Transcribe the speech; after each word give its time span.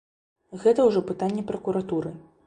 Гэта 0.63 0.85
ўжо 0.87 1.03
пытанне 1.09 1.43
пракуратуры. 1.51 2.15